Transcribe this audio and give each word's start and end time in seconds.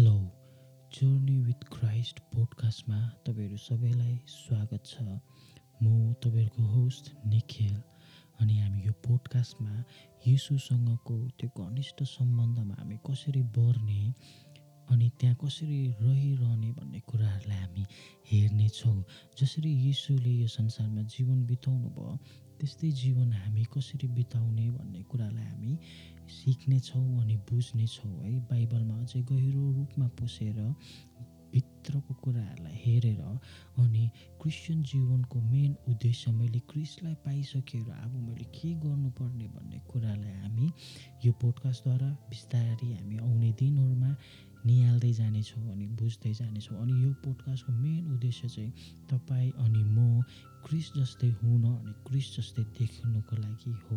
Hello 0.00 0.20
journey 0.94 1.38
with 1.38 1.64
Christ 1.72 2.20
पोडकास्टमा 2.20 2.98
तपाईँहरू 3.26 3.56
सबैलाई 3.56 4.14
स्वागत 4.26 4.86
छ। 4.86 5.02
म 5.82 6.12
तपाईँहरूको 6.24 6.62
होस्ट 6.62 7.10
निखिल 7.26 7.74
अनि 8.40 8.58
हामी 8.58 8.80
यो 8.86 8.92
पोडकास्टमा 9.06 9.84
यीशुसँगको 10.26 11.16
त्यो 11.40 11.48
घनिष्ठ 11.64 12.02
सम्बन्धमा 12.12 12.74
हामी 12.78 12.96
कसरी 13.10 13.42
बढ्ने 13.42 14.00
अनि 14.90 15.08
त्यहाँ 15.20 15.36
कसरी 15.40 15.80
रहिरहने 16.00 16.70
भन्ने 16.72 17.00
कुराहरूलाई 17.06 17.58
हामी 17.58 17.84
हेर्नेछौँ 18.30 18.98
जसरी 19.38 19.70
यीशुले 19.86 20.32
यो 20.32 20.46
संसारमा 20.50 21.02
जीवन 21.14 21.46
बिताउनु 21.46 21.88
भयो 21.96 22.18
त्यस्तै 22.60 22.90
जीवन 22.92 23.32
हामी 23.32 23.64
कसरी 23.72 24.08
बिताउने 24.16 24.68
भन्ने 24.70 25.02
कुरालाई 25.10 25.44
हामी 25.44 25.72
सिक्नेछौँ 26.30 27.04
अनि 27.20 27.36
बुझ्नेछौँ 27.48 28.14
है 28.20 28.38
बाइबलमा 28.48 28.96
अझै 29.02 29.20
गहिरो 29.30 29.64
रूपमा 29.76 30.08
पसेर 30.18 30.58
भित्रको 31.52 32.14
कुराहरूलाई 32.24 32.76
हेरेर 32.84 33.20
अनि 33.82 34.04
क्रिस्चियन 34.42 34.82
जीवनको 34.90 35.40
मेन 35.42 35.72
उद्देश्य 35.88 36.30
मैले 36.32 36.60
क्रिस्टलाई 36.70 37.14
पाइसकेर 37.24 37.88
अब 37.96 38.12
मैले 38.26 38.44
के 38.56 38.70
गर्नुपर्ने 38.84 39.48
भन्ने 39.48 39.78
कुरालाई 39.90 40.36
हामी 40.42 40.68
यो 41.24 41.32
पोडकास्टद्वारा 41.40 42.10
बिस्तारै 42.30 42.92
हामी 42.92 43.16
आउने 43.20 43.50
दिनहरूमा 43.60 44.12
निहाल्दै 44.66 45.12
जानेछौँ 45.12 45.64
अनि 45.72 45.86
बुझ्दै 45.98 46.32
जानेछौँ। 46.34 46.76
अनि 46.82 46.94
यो 47.02 47.10
पोडकास्टको 47.24 47.72
मेन 47.72 48.12
उद्देश्य 48.14 48.48
चाहिँ 48.48 48.72
तपाईँ 49.10 49.50
अनि 49.64 49.82
म 49.82 50.22
क्रिस 50.64 50.92
जस्तै 50.94 51.28
हुन 51.42 51.64
अनि 51.64 51.92
क्रिस 52.06 52.26
जस्तै 52.36 52.62
देख्नुको 52.78 53.36
लागि 53.36 53.72
हो। 53.84 53.96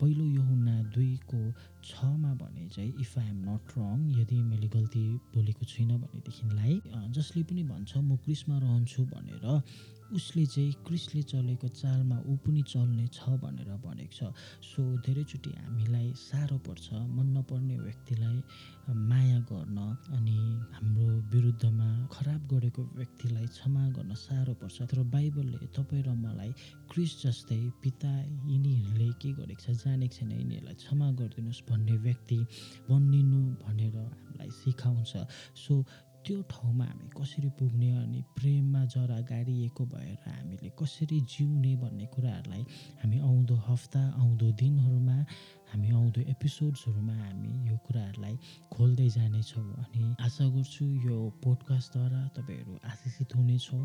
पहिलो 0.00 0.24
यो 0.24 0.42
हुना 0.42 0.76
दुईको 0.94 1.40
छमा 1.84 2.32
भने 2.34 2.68
चाहिँ 2.74 2.92
if 3.00 3.18
I 3.18 3.28
am 3.28 3.38
not 3.48 3.72
wrong 3.78 3.98
यदि 4.20 4.38
मैले 4.42 4.68
गल्ती 4.68 5.04
बोलेको 5.34 5.64
छुइनँ 5.64 5.98
भनेदेखिलाई 5.98 6.74
जसले 7.16 7.42
पनि 7.42 7.62
भन्छ 7.64 7.96
म 7.96 8.16
क्रिसमा 8.24 8.58
रहन्छु 8.58 9.02
भनेर 9.12 9.44
उसले 10.12 10.44
चाहिँ 10.46 10.72
क्रिसले 10.86 11.22
चलेको 11.22 11.68
चालमा 11.68 12.16
ऊ 12.26 12.36
पनि 12.46 12.62
चल्ने 12.62 13.06
छ 13.10 13.36
भनेर 13.42 13.70
भनेको 13.82 14.14
छ। 14.14 14.30
सो 14.62 14.82
धेरैचोटि 15.02 15.50
हामीलाई 15.50 16.12
साह्रो 16.14 16.58
पर्छ 16.66 16.86
मन 16.92 17.26
नपर्ने 17.36 17.76
व्यक्तिलाई 17.78 18.38
माया 18.86 19.38
गर्न 19.50 19.78
अनि 20.14 20.38
हाम्रो 20.76 21.08
विरुद्धमा 21.32 21.88
खराब 22.12 22.40
गरेको 22.52 22.82
व्यक्तिलाई 22.96 23.46
क्षमा 23.46 23.88
गर्न 23.96 24.14
साह्रो 24.14 24.54
पर्छ। 24.62 24.82
तर 24.90 25.02
बाइबलले 25.10 25.66
तपाईँ 25.74 26.02
र 26.06 26.14
मलाई 26.14 26.52
क्रिस 26.90 27.12
जस्तै 27.22 27.60
पिता 27.82 28.12
यिनीहरूले 28.46 29.10
के 29.20 29.32
गरेको 29.40 29.62
छ 29.62 29.74
जानेको 29.82 30.14
छैन 30.14 30.30
यिनीहरूलाई 30.32 30.74
क्षमा 30.74 31.06
गरिदिनुहोस् 31.18 31.66
भन्ने 31.68 31.96
व्यक्ति 32.06 32.38
बनिनु 32.88 33.42
भनेर 33.66 33.96
हामीलाई 33.96 34.50
सिकाउँछ। 34.50 35.12
सो 35.56 35.74
त्यो 36.26 36.42
ठाउँमा 36.50 36.84
हामी 36.84 37.08
कसरी 37.14 37.48
पुग्ने 37.58 37.90
अनि 38.02 38.20
प्रेममा 38.34 38.84
जरा 38.90 39.18
गाडिएको 39.30 39.84
भएर 39.86 40.18
हामीले 40.26 40.70
कसरी 40.74 41.20
जिउने 41.22 41.74
भन्ने 41.78 42.06
कुराहरूलाई 42.14 42.62
हामी 43.02 43.18
आउँदो 43.22 43.54
हप्ता 43.66 44.02
आउँदो 44.18 44.46
दिनहरूमा 44.58 45.18
हामी 45.70 45.88
आउँदो 45.90 46.20
एपिसोड्सहरूमा 46.34 47.14
हामी 47.14 47.52
यो 47.70 47.76
कुराहरूलाई 47.86 48.36
खोल्दै 48.74 49.08
जानेछौँ। 49.08 49.70
अनि 49.86 50.14
आशा 50.26 50.44
गर्छु 50.50 50.84
यो 51.06 51.16
पोडकास्टद्वारा 51.42 52.20
तपाईँहरू 52.36 52.74
आशिषित 52.90 53.25
हुनेछौँ। 53.36 53.84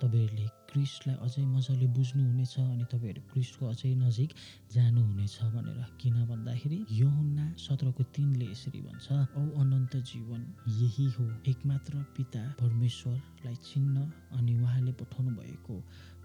तपाईँहरूले 0.00 0.46
क्रिस्टलाई 0.70 1.16
अझै 1.24 1.44
मजाले 1.46 1.86
बुझ्नुहुनेछ 1.96 2.54
अनि 2.58 2.84
तपाईँहरू 2.92 3.22
क्रिस्टको 3.32 3.64
अझै 3.66 3.92
नजिक 3.96 4.30
जानुहुनेछ 4.74 5.36
भनेर 5.54 5.80
किन 6.00 6.16
भन्दाखेरि 6.30 6.78
यो 6.92 7.08
हुन्ना 7.08 7.44
सत्रको 7.56 8.02
तिनले 8.14 8.46
यसरी 8.50 8.80
भन्छ 8.82 9.06
औ 9.12 9.42
अनन्त 9.62 9.96
जीवन 10.10 10.42
यही 10.80 11.06
हो 11.10 11.26
एकमात्र 11.48 12.04
पिता 12.16 12.42
परमेश्वरलाई 12.60 13.56
चिन्न 13.64 13.96
अनि 14.32 14.52
उहाँले 14.56 14.92
पठाउनु 15.00 15.30
भएको 15.38 15.76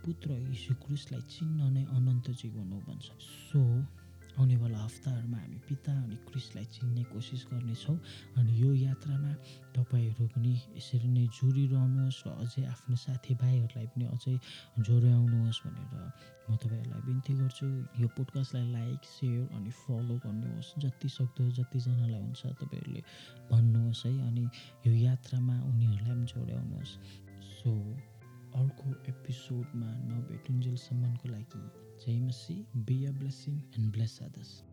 पुत्र 0.03 0.29
यीशु 0.49 0.73
क्रिस्टलाई 0.83 1.21
चिन्न 1.29 1.71
नै 1.73 1.83
अनन्त 1.95 2.29
जीवन 2.41 2.71
हो 2.71 2.79
भन्छ। 2.87 3.07
सो 3.47 3.61
आउनेवाला 4.37 4.79
हप्ताहरूमा 4.87 5.37
हामी 5.37 5.59
पिता 5.67 5.91
अनि 6.03 6.15
क्रिसलाई 6.27 6.65
चिन्ने 6.75 7.03
कोसिस 7.11 7.41
गर्नेछौँ 7.51 7.97
अनि 8.37 8.51
यो 8.61 8.69
यात्रामा 8.87 9.31
तपाईँहरू 9.75 10.27
पनि 10.35 10.53
यसरी 10.77 11.07
नै 11.07 11.25
जोडिरहनुहोस् 11.37 12.21
र 12.25 12.27
अझै 12.43 12.63
आफ्नो 12.73 12.95
साथीभाइहरूलाई 12.95 13.87
पनि 13.93 14.05
अझै 14.15 14.35
जोड्याउनुहोस् 14.87 15.61
भनेर 15.65 15.93
म 16.49 16.55
तपाईँहरूलाई 16.55 17.01
बिन्ती 17.07 17.33
गर्छु। 17.39 17.67
यो 18.01 18.07
पोडकास्टलाई 18.15 18.65
लाइक 18.71 19.01
सेयर 19.07 19.43
अनि 19.55 19.71
फलो 19.81 20.15
गर्नुहोस्। 20.23 20.69
जति 20.83 21.07
सक्दो 21.09 21.43
जतिजनालाई 21.57 22.21
हुन्छ 22.21 22.41
तपाईँहरूले 22.59 23.01
भन्नुहोस् 23.51 24.05
है 24.05 24.13
अनि 24.27 24.43
यो 24.87 24.93
यात्रामा 25.07 25.55
उनीहरूलाई 25.69 26.15
पनि 26.15 26.25
जोड्याउनुहोस्। 26.33 26.93
सो 27.59 27.71
अर्को 28.59 28.87
एपिसोडमा 29.11 29.89
नभेटुन्जेलसम्मको 30.11 31.25
लागि 31.29 31.90
James 32.05 32.49
Be 32.85 33.05
a 33.05 33.11
blessing 33.11 33.61
and 33.75 33.91
bless 33.91 34.21
others. 34.21 34.63